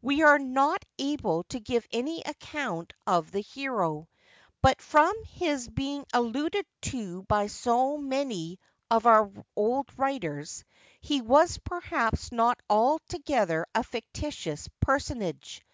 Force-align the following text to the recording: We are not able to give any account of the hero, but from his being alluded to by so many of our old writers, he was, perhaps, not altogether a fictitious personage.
We 0.00 0.22
are 0.22 0.38
not 0.38 0.84
able 0.96 1.42
to 1.48 1.58
give 1.58 1.88
any 1.90 2.22
account 2.22 2.92
of 3.04 3.32
the 3.32 3.40
hero, 3.40 4.08
but 4.62 4.80
from 4.80 5.12
his 5.24 5.68
being 5.68 6.04
alluded 6.14 6.64
to 6.82 7.24
by 7.24 7.48
so 7.48 7.96
many 7.96 8.60
of 8.92 9.06
our 9.06 9.28
old 9.56 9.88
writers, 9.98 10.62
he 11.00 11.20
was, 11.20 11.58
perhaps, 11.58 12.30
not 12.30 12.60
altogether 12.70 13.66
a 13.74 13.82
fictitious 13.82 14.68
personage. 14.78 15.64